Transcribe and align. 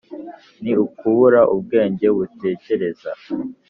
ni 0.61 0.73
ukubura 0.85 1.41
ubwenge 1.55 2.05
butekereza. 2.15 3.11